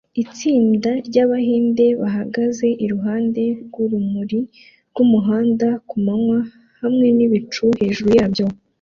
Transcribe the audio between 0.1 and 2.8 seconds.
Itsinda ryabahinde bahagaze